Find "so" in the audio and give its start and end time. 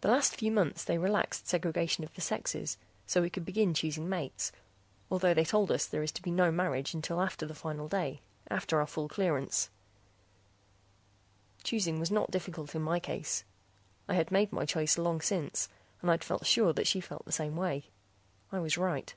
3.04-3.20